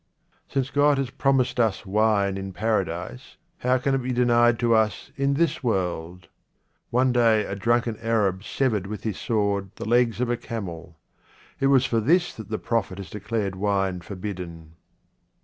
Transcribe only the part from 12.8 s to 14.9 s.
has declared wine forbidden.